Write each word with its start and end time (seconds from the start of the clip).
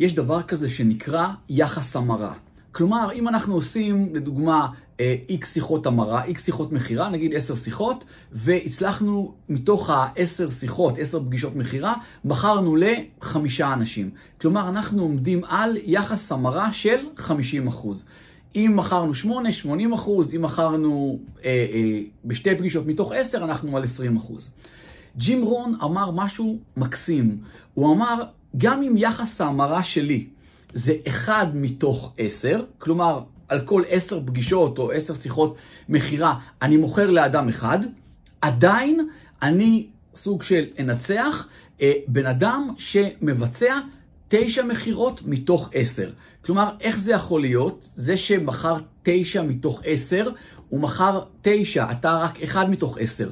יש 0.00 0.14
דבר 0.14 0.42
כזה 0.42 0.68
שנקרא 0.68 1.28
יחס 1.48 1.96
המרה. 1.96 2.34
כלומר, 2.72 3.12
אם 3.12 3.28
אנחנו 3.28 3.54
עושים, 3.54 4.14
לדוגמה, 4.14 4.68
אה, 5.00 5.16
שיחות 5.44 5.86
המרה, 5.86 6.24
איקס 6.24 6.44
שיחות 6.44 6.72
מכירה, 6.72 7.10
נגיד 7.10 7.34
עשר 7.34 7.54
שיחות, 7.54 8.04
והצלחנו 8.32 9.34
מתוך 9.48 9.90
העשר 9.90 10.50
שיחות, 10.50 10.98
עשר 10.98 11.20
פגישות 11.20 11.56
מכירה, 11.56 11.94
מכרנו 12.24 12.76
לחמישה 12.76 13.72
אנשים. 13.72 14.10
כלומר, 14.40 14.68
אנחנו 14.68 15.02
עומדים 15.02 15.44
על 15.44 15.76
יחס 15.84 16.32
המרה 16.32 16.72
של 16.72 17.06
50 17.16 17.68
אחוז. 17.68 18.04
אם 18.56 18.72
מכרנו 18.76 19.14
8, 19.14 19.52
80 19.52 19.92
אחוז, 19.92 20.34
אם 20.34 20.42
מכרנו 20.42 21.18
אה, 21.44 21.50
אה, 21.72 22.00
בשתי 22.24 22.54
פגישות 22.54 22.86
מתוך 22.86 23.12
10, 23.12 23.44
אנחנו 23.44 23.76
על 23.76 23.84
20 23.84 24.16
אחוז. 24.16 24.54
ג'ים 25.16 25.44
רון 25.44 25.74
אמר 25.84 26.10
משהו 26.10 26.58
מקסים. 26.76 27.38
הוא 27.74 27.94
אמר, 27.94 28.22
גם 28.58 28.82
אם 28.82 28.96
יחס 28.96 29.40
ההמרה 29.40 29.82
שלי 29.82 30.26
זה 30.72 30.94
1 31.08 31.48
מתוך 31.54 32.14
10, 32.18 32.62
כלומר, 32.78 33.20
על 33.48 33.60
כל 33.60 33.82
10 33.88 34.20
פגישות 34.26 34.78
או 34.78 34.92
10 34.92 35.14
שיחות 35.14 35.56
מכירה, 35.88 36.38
אני 36.62 36.76
מוכר 36.76 37.10
לאדם 37.10 37.48
אחד, 37.48 37.78
עדיין 38.40 39.08
אני 39.42 39.86
סוג 40.14 40.42
של 40.42 40.64
אנצח 40.78 41.48
אה, 41.80 41.92
בן 42.08 42.26
אדם 42.26 42.68
שמבצע 42.78 43.80
תשע 44.28 44.64
מכירות 44.64 45.20
מתוך 45.24 45.70
עשר. 45.74 46.10
כלומר, 46.44 46.70
איך 46.80 46.98
זה 46.98 47.12
יכול 47.12 47.40
להיות? 47.40 47.88
זה 47.96 48.16
שמכר 48.16 48.76
תשע 49.02 49.42
מתוך 49.42 49.80
עשר, 49.84 50.30
הוא 50.68 50.80
מכר 50.80 51.20
תשע, 51.42 51.92
אתה 51.92 52.18
רק 52.18 52.42
אחד 52.42 52.70
מתוך 52.70 52.98
עשר. 53.00 53.30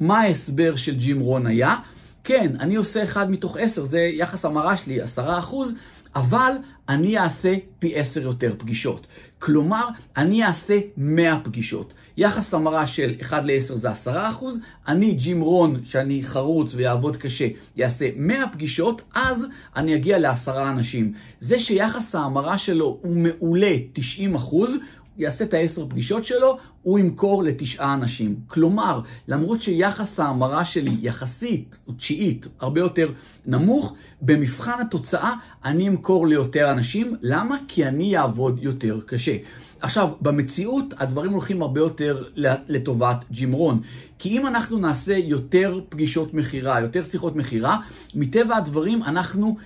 מה 0.00 0.20
ההסבר 0.20 0.76
של 0.76 0.96
ג'ים 0.96 1.20
רון 1.20 1.46
היה? 1.46 1.76
כן, 2.24 2.52
אני 2.60 2.76
עושה 2.76 3.02
אחד 3.02 3.30
מתוך 3.30 3.56
עשר, 3.56 3.84
זה 3.84 4.00
יחס 4.00 4.44
המרה 4.44 4.76
שלי, 4.76 5.00
עשרה 5.00 5.38
אחוז, 5.38 5.72
אבל 6.14 6.52
אני 6.88 7.18
אעשה 7.18 7.54
פי 7.78 7.96
עשר 7.96 8.22
יותר 8.22 8.54
פגישות. 8.58 9.06
כלומר, 9.38 9.88
אני 10.16 10.44
אעשה 10.44 10.78
מאה 10.96 11.40
פגישות. 11.44 11.94
יחס 12.16 12.54
המרה 12.54 12.86
של 12.86 13.14
1 13.22 13.44
ל-10 13.44 13.74
זה 13.74 13.90
10 13.90 14.28
אחוז, 14.28 14.60
אני 14.88 15.14
ג'ים 15.14 15.40
רון, 15.40 15.80
שאני 15.84 16.22
חרוץ 16.22 16.74
ויעבוד 16.74 17.16
קשה, 17.16 17.48
יעשה 17.76 18.08
100 18.16 18.48
פגישות, 18.52 19.02
אז 19.14 19.46
אני 19.76 19.94
אגיע 19.96 20.18
לעשרה 20.18 20.70
אנשים. 20.70 21.12
זה 21.40 21.58
שיחס 21.58 22.14
ההמרה 22.14 22.58
שלו 22.58 22.98
הוא 23.02 23.16
מעולה 23.16 23.76
90 23.92 24.34
אחוז, 24.34 24.74
יעשה 25.20 25.44
את 25.44 25.54
העשר 25.54 25.86
פגישות 25.88 26.24
שלו, 26.24 26.58
הוא 26.82 26.98
ימכור 26.98 27.42
לתשעה 27.42 27.94
אנשים. 27.94 28.36
כלומר, 28.46 29.00
למרות 29.28 29.62
שיחס 29.62 30.20
ההמרה 30.20 30.64
שלי 30.64 30.96
יחסית, 31.02 31.78
או 31.88 31.92
תשיעית, 31.92 32.48
הרבה 32.60 32.80
יותר 32.80 33.12
נמוך, 33.46 33.94
במבחן 34.22 34.80
התוצאה 34.80 35.34
אני 35.64 35.88
אמכור 35.88 36.26
ליותר 36.26 36.72
אנשים. 36.72 37.16
למה? 37.20 37.56
כי 37.68 37.86
אני 37.86 38.16
אעבוד 38.16 38.58
יותר 38.62 39.00
קשה. 39.06 39.36
עכשיו, 39.80 40.08
במציאות 40.20 40.94
הדברים 40.98 41.32
הולכים 41.32 41.62
הרבה 41.62 41.80
יותר 41.80 42.24
לטובת 42.68 43.24
ג'ימרון. 43.30 43.80
כי 44.18 44.38
אם 44.38 44.46
אנחנו 44.46 44.78
נעשה 44.78 45.16
יותר 45.18 45.80
פגישות 45.88 46.34
מכירה, 46.34 46.80
יותר 46.80 47.04
שיחות 47.04 47.36
מכירה, 47.36 47.78
מטבע 48.14 48.56
הדברים 48.56 49.02
אנחנו 49.02 49.56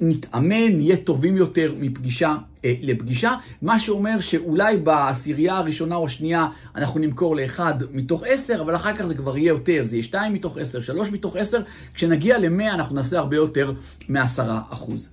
נתאמן, 0.00 0.76
נהיה 0.76 0.96
טובים 0.96 1.36
יותר 1.36 1.74
מפגישה 1.78 2.36
אה, 2.64 2.74
לפגישה, 2.82 3.34
מה 3.62 3.78
שאומר 3.78 4.20
שאולי 4.20 4.76
בעשירייה 4.76 5.56
הראשונה 5.56 5.94
או 5.94 6.06
השנייה 6.06 6.48
אנחנו 6.76 7.00
נמכור 7.00 7.36
לאחד 7.36 7.74
מתוך 7.92 8.22
עשר, 8.26 8.60
אבל 8.60 8.76
אחר 8.76 8.96
כך 8.96 9.06
זה 9.06 9.14
כבר 9.14 9.38
יהיה 9.38 9.48
יותר, 9.48 9.84
זה 9.84 9.96
יהיה 9.96 10.02
שתיים 10.02 10.32
מתוך 10.32 10.58
עשר, 10.58 10.80
שלוש 10.80 11.10
מתוך 11.10 11.36
עשר, 11.36 11.60
כשנגיע 11.94 12.38
למאה 12.38 12.74
אנחנו 12.74 12.94
נעשה 12.94 13.18
הרבה 13.18 13.36
יותר 13.36 13.72
מעשרה 14.08 14.60
אחוז. 14.70 15.12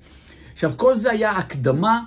עכשיו, 0.54 0.72
כל 0.76 0.94
זה 0.94 1.12
היה 1.12 1.32
הקדמה 1.32 2.02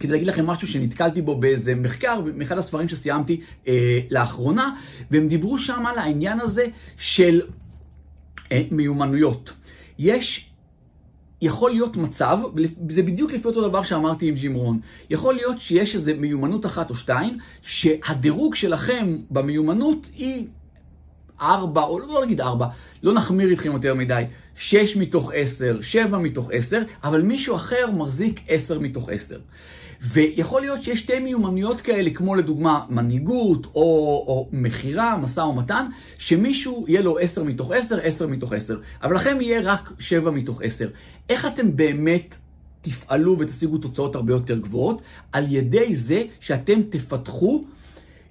כדי 0.00 0.12
להגיד 0.12 0.26
לכם 0.26 0.46
משהו 0.46 0.68
שנתקלתי 0.68 1.22
בו 1.22 1.40
באיזה 1.40 1.74
מחקר, 1.74 2.20
מאחד 2.34 2.58
הספרים 2.58 2.88
שסיימתי 2.88 3.40
אה, 3.68 4.00
לאחרונה, 4.10 4.74
והם 5.10 5.28
דיברו 5.28 5.58
שם 5.58 5.86
על 5.86 5.98
העניין 5.98 6.40
הזה 6.40 6.66
של 6.96 7.42
אה, 8.52 8.62
מיומנויות. 8.70 9.52
יש 9.98 10.47
יכול 11.42 11.70
להיות 11.70 11.96
מצב, 11.96 12.38
זה 12.88 13.02
בדיוק 13.02 13.32
לפי 13.32 13.48
אותו 13.48 13.68
דבר 13.68 13.82
שאמרתי 13.82 14.28
עם 14.28 14.34
ג'ימרון, 14.34 14.80
יכול 15.10 15.34
להיות 15.34 15.58
שיש 15.58 15.94
איזו 15.94 16.12
מיומנות 16.18 16.66
אחת 16.66 16.90
או 16.90 16.94
שתיים, 16.94 17.38
שהדירוג 17.62 18.54
שלכם 18.54 19.16
במיומנות 19.30 20.08
היא 20.16 20.48
ארבע, 21.40 21.82
או 21.82 21.98
לא 21.98 22.24
נגיד 22.24 22.40
ארבע, 22.40 22.66
לא 23.02 23.14
נחמיר 23.14 23.50
איתכם 23.50 23.72
יותר 23.72 23.94
מדי, 23.94 24.24
שש 24.56 24.96
מתוך 24.96 25.32
עשר, 25.34 25.80
שבע 25.80 26.18
מתוך 26.18 26.50
עשר, 26.52 26.82
אבל 27.04 27.22
מישהו 27.22 27.56
אחר 27.56 27.90
מחזיק 27.90 28.40
עשר 28.48 28.78
מתוך 28.78 29.08
עשר. 29.08 29.38
ויכול 30.00 30.60
להיות 30.60 30.82
שיש 30.82 30.98
שתי 30.98 31.18
מיומנויות 31.18 31.80
כאלה, 31.80 32.10
כמו 32.10 32.34
לדוגמה 32.34 32.84
מנהיגות 32.88 33.66
או, 33.66 33.80
או 34.26 34.48
מכירה, 34.52 35.16
משא 35.16 35.40
ומתן, 35.40 35.86
שמישהו 36.18 36.84
יהיה 36.88 37.00
לו 37.00 37.18
10 37.18 37.44
מתוך 37.44 37.72
10, 37.72 38.00
10 38.02 38.26
מתוך 38.26 38.52
10, 38.52 38.76
אבל 39.02 39.14
לכם 39.14 39.40
יהיה 39.40 39.60
רק 39.60 39.92
7 39.98 40.30
מתוך 40.30 40.62
10. 40.62 40.88
איך 41.28 41.46
אתם 41.46 41.76
באמת 41.76 42.36
תפעלו 42.80 43.38
ותשיגו 43.38 43.78
תוצאות 43.78 44.14
הרבה 44.14 44.32
יותר 44.32 44.58
גבוהות? 44.58 45.02
על 45.32 45.44
ידי 45.48 45.94
זה 45.94 46.22
שאתם 46.40 46.80
תפתחו 46.90 47.64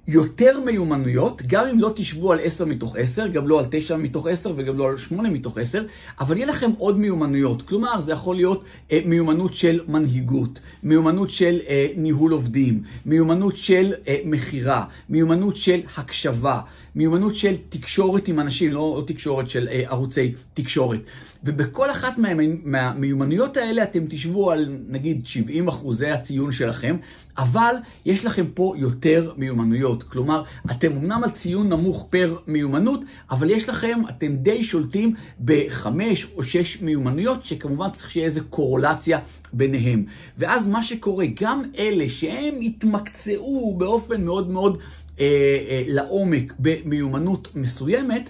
יותר 0.08 0.60
מיומנויות, 0.66 1.42
גם 1.48 1.68
אם 1.68 1.80
לא 1.80 1.92
תשבו 1.96 2.32
על 2.32 2.40
10 2.44 2.66
מתוך 2.66 2.96
10, 2.96 3.28
גם 3.28 3.48
לא 3.48 3.60
על 3.60 3.66
9 3.72 3.98
מתוך 3.98 4.28
10 4.28 4.54
וגם 4.56 4.78
לא 4.78 4.90
על 4.90 4.98
8 4.98 5.30
מתוך 5.30 5.58
10, 5.58 5.84
אבל 6.20 6.38
יהיה 6.38 6.48
לכם 6.48 6.72
עוד 6.78 7.00
מיומנויות. 7.00 7.62
כלומר, 7.62 8.02
זה 8.02 8.12
יכול 8.12 8.36
להיות 8.36 8.64
אה, 8.92 9.00
מיומנות 9.06 9.54
של 9.54 9.80
מנהיגות, 9.88 10.60
מיומנות 10.84 11.30
של 11.30 11.60
אה, 11.68 11.88
ניהול 11.98 12.32
עובדים, 12.32 12.84
מיומנות 13.06 13.58
של 13.58 13.94
אה, 14.08 14.18
מכירה, 14.26 14.86
מיומנות 15.10 15.56
של 15.56 15.80
הקשבה, 15.98 16.62
מיומנות 16.96 17.36
של 17.36 17.56
תקשורת 17.70 18.28
עם 18.28 18.40
אנשים, 18.40 18.72
לא, 18.72 18.96
לא 18.98 19.04
תקשורת 19.08 19.50
של 19.50 19.68
אה, 19.72 19.84
ערוצי 19.88 20.34
תקשורת. 20.54 21.00
ובכל 21.44 21.92
אחת 21.92 22.18
מה, 22.18 22.30
מהמיומנויות 22.64 23.58
האלה 23.58 23.84
אתם 23.84 24.06
תשבו 24.10 24.52
על 24.52 24.78
נגיד 24.88 25.26
70 25.26 25.68
אחוזי 25.68 26.10
הציון 26.10 26.52
שלכם, 26.52 26.98
אבל 27.38 27.76
יש 28.06 28.26
לכם 28.26 28.46
פה 28.54 28.74
יותר 28.78 29.34
מיומנויות. 29.38 30.04
כלומר, 30.04 30.44
אתם 30.72 30.92
אמנם 30.92 31.24
על 31.24 31.32
ציון 31.32 31.70
נמוך 31.70 32.08
פר 32.10 32.38
מיומנות, 32.48 33.02
אבל 33.32 33.50
יש 33.50 33.70
לכם, 33.70 34.02
אתם 34.10 34.36
די 34.36 34.64
שולטים 34.64 35.14
בחמש 35.46 36.28
או 36.36 36.44
שש 36.44 36.82
מיומנויות, 36.82 37.46
שכמובן 37.46 37.90
צריך 37.90 38.12
שיהיה 38.12 38.26
איזו 38.26 38.42
קורולציה 38.50 39.20
ביניהם. 39.54 40.06
ואז 40.38 40.68
מה 40.68 40.84
שקורה, 40.84 41.26
גם 41.42 41.64
אלה 41.78 42.10
שהם 42.10 42.56
התמקצעו 42.62 43.76
באופן 43.78 44.26
מאוד 44.26 44.50
מאוד 44.50 44.78
אה, 45.20 45.26
אה, 45.70 45.84
לעומק 45.88 46.54
במיומנות 46.60 47.48
מסוימת, 47.56 48.30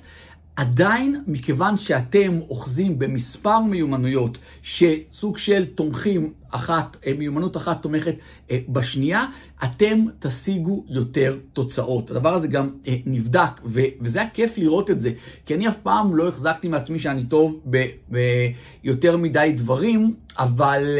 עדיין, 0.57 1.23
מכיוון 1.28 1.78
שאתם 1.78 2.40
אוחזים 2.50 3.00
במספר 3.00 3.59
מיומנויות 3.59 4.38
שסוג 4.62 5.38
של 5.38 5.66
תומכים 5.66 6.34
אחת, 6.50 6.97
אה, 7.06 7.13
מיומנות 7.18 7.57
אחת 7.57 7.81
תומכת 7.81 8.16
אה, 8.51 8.59
בשנייה, 8.69 9.25
אתם 9.63 10.06
תשיגו 10.19 10.84
יותר 10.88 11.38
תוצאות. 11.53 12.12
הדבר 12.12 12.34
הזה 12.34 12.47
גם 12.47 12.69
אה, 12.88 12.96
נבדק, 13.06 13.62
וזה 14.01 14.19
היה 14.19 14.29
כיף 14.29 14.57
לראות 14.57 14.91
את 14.91 15.00
זה, 15.00 15.12
כי 15.46 15.56
אני 15.56 15.67
אף 15.67 15.78
פעם 15.78 16.16
לא 16.16 16.28
החזקתי 16.28 16.67
מעצמי 16.67 17.00
שאני 17.00 17.25
טוב 17.25 17.62
ביותר 18.09 19.17
מדי 19.17 19.53
דברים, 19.57 20.16
אבל 20.38 20.97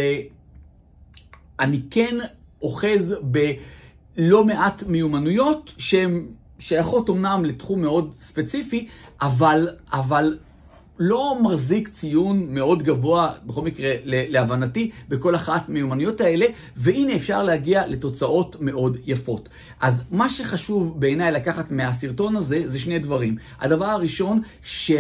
אני 1.60 1.82
כן 1.90 2.18
אוחז 2.62 3.16
בלא 3.22 4.46
מעט 4.46 4.84
מיומנויות 4.84 5.74
שהן 5.78 6.26
שייכות 6.60 7.10
אמנם 7.10 7.46
לתחום 7.46 7.82
מאוד 7.82 8.14
ספציפי, 8.14 8.88
אבל, 9.22 9.68
אבל 9.92 10.38
לא 11.00 11.38
מחזיק 11.42 11.88
ציון 11.88 12.46
מאוד 12.50 12.84
גבוה, 12.84 13.32
בכל 13.46 13.62
מקרה, 13.62 13.94
להבנתי, 14.06 14.92
בכל 15.10 15.36
אחת 15.36 15.70
מיומנויות 15.70 16.22
האלה, 16.22 16.46
והנה 16.76 17.16
אפשר 17.16 17.44
להגיע 17.44 17.88
לתוצאות 17.88 18.56
מאוד 18.60 18.98
יפות. 19.06 19.50
אז 19.80 20.04
מה 20.12 20.30
שחשוב 20.30 21.00
בעיניי 21.00 21.32
לקחת 21.32 21.72
מהסרטון 21.72 22.36
הזה, 22.36 22.64
זה 22.66 22.80
שני 22.80 23.00
דברים. 23.00 23.38
הדבר 23.60 23.86
הראשון, 23.86 24.42
ש... 24.64 24.92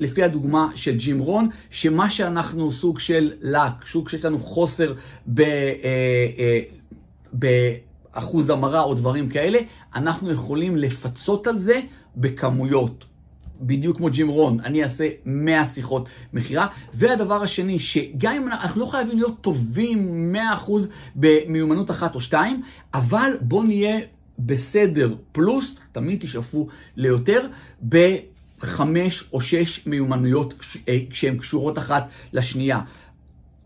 לפי 0.00 0.22
הדוגמה 0.22 0.70
של 0.74 0.96
ג'ים 0.96 1.18
רון, 1.18 1.48
שמה 1.70 2.10
שאנחנו 2.10 2.72
סוג 2.72 2.98
של 2.98 3.32
לק, 3.40 3.72
סוג 3.92 4.08
שיש 4.08 4.24
לנו 4.24 4.38
חוסר 4.38 4.94
ב... 5.26 5.40
אה, 5.40 5.46
אה, 6.38 6.60
ב 7.38 7.46
אחוז 8.12 8.50
המרה 8.50 8.82
או 8.82 8.94
דברים 8.94 9.28
כאלה, 9.28 9.58
אנחנו 9.94 10.30
יכולים 10.30 10.76
לפצות 10.76 11.46
על 11.46 11.58
זה 11.58 11.80
בכמויות. 12.16 13.04
בדיוק 13.60 13.96
כמו 13.96 14.10
ג'ים 14.10 14.28
רון, 14.28 14.60
אני 14.60 14.82
אעשה 14.82 15.08
100 15.24 15.66
שיחות 15.66 16.08
מכירה. 16.32 16.66
והדבר 16.94 17.42
השני, 17.42 17.78
שגם 17.78 18.32
אם 18.32 18.48
אנחנו 18.48 18.80
לא 18.80 18.86
חייבים 18.86 19.16
להיות 19.16 19.40
טובים 19.40 20.34
100% 20.66 20.70
במיומנות 21.16 21.90
אחת 21.90 22.14
או 22.14 22.20
שתיים, 22.20 22.62
אבל 22.94 23.32
בואו 23.40 23.62
נהיה 23.62 23.98
בסדר 24.38 25.14
פלוס, 25.32 25.76
תמיד 25.92 26.20
תשאפו 26.20 26.68
ליותר, 26.96 27.46
בחמש 27.88 29.24
או 29.32 29.40
שש 29.40 29.86
מיומנויות 29.86 30.54
אה, 30.88 30.98
שהן 31.12 31.38
קשורות 31.38 31.78
אחת 31.78 32.08
לשנייה. 32.32 32.80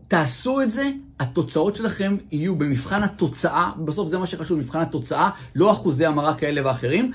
תעשו 0.07 0.61
את 0.61 0.71
זה, 0.71 0.91
התוצאות 1.23 1.75
שלכם 1.75 2.17
יהיו 2.31 2.55
במבחן 2.55 3.03
התוצאה, 3.03 3.71
בסוף 3.85 4.09
זה 4.09 4.17
מה 4.17 4.27
שחשוב, 4.27 4.59
מבחן 4.59 4.79
התוצאה, 4.79 5.29
לא 5.55 5.71
אחוזי 5.71 6.05
המרה 6.05 6.35
כאלה 6.35 6.65
ואחרים. 6.65 7.11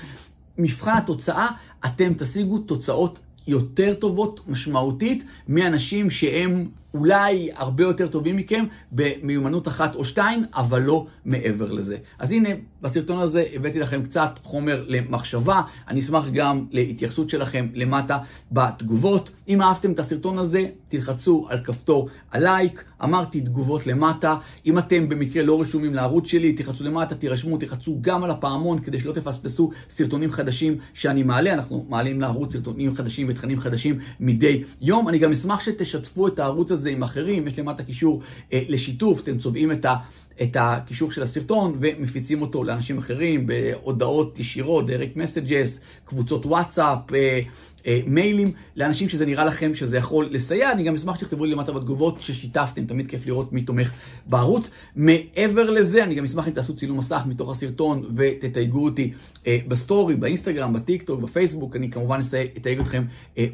מבחן 0.57 0.97
התוצאה, 0.97 1.47
אתם 1.85 2.13
תשיגו 2.17 2.59
תוצאות 2.59 3.19
יותר 3.49 3.93
טובות 3.93 4.39
משמעותית 4.47 5.23
מאנשים 5.47 6.09
שהם 6.09 6.69
אולי 6.93 7.49
הרבה 7.55 7.83
יותר 7.83 8.07
טובים 8.07 8.37
מכם 8.37 8.65
במיומנות 8.91 9.67
אחת 9.67 9.95
או 9.95 10.05
שתיים, 10.05 10.43
אבל 10.53 10.81
לא 10.81 11.05
מעבר 11.25 11.71
לזה. 11.71 11.97
אז 12.19 12.31
הנה, 12.31 12.49
בסרטון 12.81 13.19
הזה 13.19 13.43
הבאתי 13.53 13.79
לכם 13.79 14.03
קצת 14.03 14.39
חומר 14.43 14.85
למחשבה. 14.87 15.61
אני 15.87 15.99
אשמח 15.99 16.25
גם 16.33 16.65
להתייחסות 16.71 17.29
שלכם 17.29 17.67
למטה 17.73 18.17
בתגובות. 18.51 19.31
אם 19.47 19.61
אהבתם 19.61 19.91
את 19.91 19.99
הסרטון 19.99 20.37
הזה, 20.37 20.65
תלחצו 20.89 21.47
על 21.49 21.59
כפתור 21.63 22.09
הלייק. 22.31 22.83
אמרתי 23.03 23.41
תגובות 23.41 23.87
למטה. 23.87 24.37
אם 24.65 24.77
אתם 24.77 25.09
במקרה 25.09 25.43
לא 25.43 25.61
רשומים 25.61 25.93
לערוץ 25.93 26.27
שלי, 26.27 26.53
תלחצו 26.53 26.83
למטה, 26.83 27.15
תירשמו, 27.15 27.57
תלחצו 27.57 27.97
גם 28.01 28.23
על 28.23 28.31
הפעמון 28.31 28.79
כדי 28.79 28.99
שלא 28.99 29.11
תפספסו 29.11 29.71
סרטונים 29.89 30.31
חדשים 30.31 30.77
שאני 30.93 31.23
מעלה. 31.23 31.53
אנחנו 31.53 31.85
מעלים 31.89 32.21
לערוץ 32.21 32.53
סרטונים 32.53 32.93
חדשים 32.93 33.29
ותכנים 33.39 33.59
חדשים 33.59 33.99
מדי 34.19 34.63
יום. 34.81 35.09
אני 35.09 35.17
גם 35.17 35.31
אשמח 35.31 35.59
שתשתפו 35.59 36.27
את 36.27 36.39
הערוץ 36.39 36.71
הזה 36.71 36.89
עם 36.89 37.03
אחרים. 37.03 37.47
יש 37.47 37.59
למטה 37.59 37.83
קישור 37.83 38.21
אה, 38.53 38.61
לשיתוף, 38.69 39.21
אתם 39.23 39.37
צובעים 39.37 39.71
את 39.71 39.85
ה... 39.85 39.95
את 40.41 40.57
הקישור 40.59 41.11
של 41.11 41.23
הסרטון 41.23 41.77
ומפיצים 41.79 42.41
אותו 42.41 42.63
לאנשים 42.63 42.97
אחרים 42.97 43.47
בהודעות 43.47 44.39
ישירות, 44.39 44.85
direct 44.85 45.15
messages, 45.15 45.79
קבוצות 46.05 46.45
וואטסאפ, 46.45 47.13
אה, 47.13 47.39
אה, 47.87 48.01
מיילים, 48.07 48.51
לאנשים 48.75 49.09
שזה 49.09 49.25
נראה 49.25 49.45
לכם 49.45 49.75
שזה 49.75 49.97
יכול 49.97 50.29
לסייע. 50.31 50.71
אני 50.71 50.83
גם 50.83 50.95
אשמח 50.95 51.19
שתכתבו 51.19 51.45
לי 51.45 51.51
למטה 51.51 51.71
בתגובות 51.71 52.21
ששיתפתם, 52.21 52.85
תמיד 52.85 53.07
כיף 53.07 53.25
לראות 53.25 53.53
מי 53.53 53.61
תומך 53.61 53.93
בערוץ. 54.25 54.69
מעבר 54.95 55.69
לזה, 55.69 56.03
אני 56.03 56.15
גם 56.15 56.23
אשמח 56.23 56.47
אם 56.47 56.53
תעשו 56.53 56.75
צילום 56.75 56.97
מסך 56.97 57.21
מתוך 57.25 57.51
הסרטון 57.51 58.15
ותתייגו 58.15 58.85
אותי 58.85 59.13
אה, 59.47 59.57
בסטורי, 59.67 60.15
באינסטגרם, 60.15 60.73
בטיק 60.73 61.03
טוק, 61.03 61.21
בפייסבוק, 61.21 61.75
אני 61.75 61.91
כמובן 61.91 62.19
אתייג 62.57 62.79
אתכם 62.79 63.03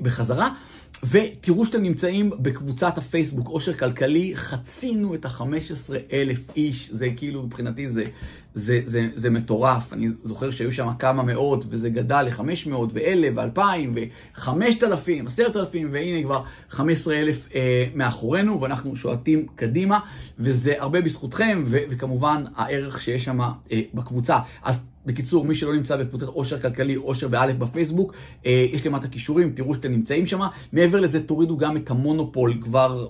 בחזרה. 0.02 0.50
ותראו 1.04 1.66
שאתם 1.66 1.84
נמצאים 1.84 2.32
בקבוצת 2.40 2.98
הפייסבוק 2.98 3.48
עושר 3.48 3.74
כלכלי, 3.74 4.36
חצינו 4.36 5.16
את 5.16 5.26
ה-15 5.26 5.94
אלף 6.14 6.40
איש, 6.76 6.90
זה 6.92 7.08
כאילו 7.18 7.44
מבחינתי 7.44 7.90
זה, 7.90 8.04
זה, 8.56 8.80
זה, 8.86 9.08
זה 9.16 9.30
מטורף. 9.30 9.94
אני 9.94 10.08
זוכר 10.24 10.52
שהיו 10.52 10.72
שם 10.72 10.88
כמה 11.00 11.24
מאות 11.24 11.66
וזה 11.70 11.90
גדל 11.90 12.22
ל-500 12.22 12.74
ו-1,000 12.74 13.36
ו-2,000 13.36 13.60
ו-5,000, 13.96 15.28
10,000 15.28 15.90
והנה 15.92 16.24
כבר 16.24 16.44
15 16.70 17.16
אלף 17.16 17.50
אה, 17.56 17.86
מאחורינו 17.96 18.62
ואנחנו 18.62 18.96
שועטים 18.96 19.46
קדימה 19.56 20.00
וזה 20.40 20.74
הרבה 20.78 21.02
בזכותכם 21.02 21.64
ו- 21.66 21.78
וכמובן 21.90 22.44
הערך 22.56 23.02
שיש 23.02 23.24
שם 23.24 23.42
אה, 23.42 23.82
בקבוצה. 23.94 24.38
אז 24.64 24.88
בקיצור, 25.06 25.46
מי 25.46 25.56
שלא 25.56 25.74
נמצא 25.74 25.98
בקבוצת 25.98 26.28
עושר 26.28 26.60
כלכלי, 26.60 26.96
עושר 26.96 27.28
באלף 27.28 27.56
בפייסבוק, 27.56 28.14
אה, 28.46 28.66
יש 28.72 28.86
למטה 28.86 29.08
כישורים, 29.08 29.52
תראו 29.56 29.76
שאתם 29.76 29.92
נמצאים 29.92 30.26
שם. 30.26 30.40
מעבר 30.74 31.00
לזה, 31.00 31.24
תורידו 31.24 31.58
גם 31.58 31.78
את 31.78 31.92
המונופול 31.92 32.58
כבר. 32.62 33.08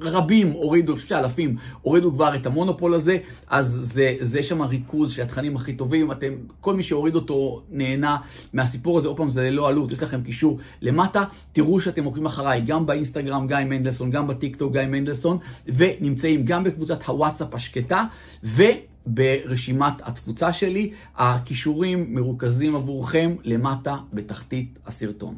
רבים 0.00 0.50
הורידו, 0.50 0.92
אני 0.92 0.96
חושב 0.96 1.08
שאלפים 1.08 1.56
הורידו 1.82 2.12
כבר 2.12 2.36
את 2.36 2.46
המונופול 2.46 2.94
הזה, 2.94 3.18
אז 3.48 3.78
זה, 3.82 4.16
זה 4.20 4.42
שם 4.42 4.62
ריכוז 4.62 5.12
של 5.12 5.22
התכנים 5.22 5.56
הכי 5.56 5.72
טובים, 5.72 6.12
אתם, 6.12 6.32
כל 6.60 6.74
מי 6.74 6.82
שהוריד 6.82 7.14
אותו 7.14 7.62
נהנה 7.70 8.16
מהסיפור 8.52 8.98
הזה, 8.98 9.08
עוד 9.08 9.16
פעם 9.16 9.28
זה 9.28 9.50
ללא 9.50 9.68
עלות, 9.68 9.92
יש 9.92 10.02
לכם 10.02 10.22
קישור 10.22 10.58
למטה, 10.82 11.24
תראו 11.52 11.80
שאתם 11.80 12.04
עוקבים 12.04 12.26
אחריי, 12.26 12.60
גם 12.60 12.86
באינסטגרם 12.86 13.46
גיא 13.46 13.56
מנדלסון, 13.56 14.10
גם 14.10 14.26
בטיקטוק 14.26 14.72
גיא 14.72 14.82
מנדלסון, 14.82 15.38
ונמצאים 15.66 16.44
גם 16.44 16.64
בקבוצת 16.64 17.02
הוואטסאפ 17.02 17.54
השקטה, 17.54 18.04
ו... 18.44 18.62
ברשימת 19.06 19.94
התפוצה 20.02 20.52
שלי. 20.52 20.92
הכישורים 21.16 22.14
מרוכזים 22.14 22.76
עבורכם 22.76 23.36
למטה 23.44 23.96
בתחתית 24.12 24.78
הסרטון. 24.86 25.36